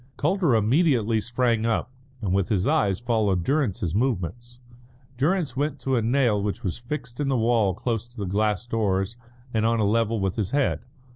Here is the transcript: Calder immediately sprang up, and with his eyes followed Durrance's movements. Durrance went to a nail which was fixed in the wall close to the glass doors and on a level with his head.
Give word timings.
Calder 0.17 0.55
immediately 0.55 1.21
sprang 1.21 1.63
up, 1.63 1.91
and 2.23 2.33
with 2.33 2.49
his 2.49 2.65
eyes 2.65 2.99
followed 2.99 3.43
Durrance's 3.43 3.93
movements. 3.93 4.59
Durrance 5.15 5.55
went 5.55 5.77
to 5.81 5.95
a 5.95 6.01
nail 6.01 6.41
which 6.41 6.63
was 6.63 6.79
fixed 6.79 7.19
in 7.19 7.27
the 7.27 7.37
wall 7.37 7.75
close 7.75 8.07
to 8.07 8.17
the 8.17 8.25
glass 8.25 8.65
doors 8.65 9.15
and 9.53 9.63
on 9.63 9.79
a 9.79 9.85
level 9.85 10.19
with 10.19 10.37
his 10.37 10.49
head. 10.49 10.79